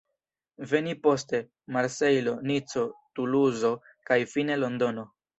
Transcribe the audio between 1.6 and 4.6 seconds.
Marsejlo, Nico, Tuluzo kaj fine